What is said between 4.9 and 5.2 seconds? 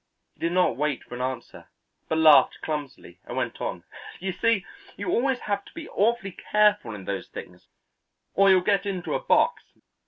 you